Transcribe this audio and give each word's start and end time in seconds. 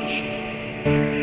Música 0.00 1.17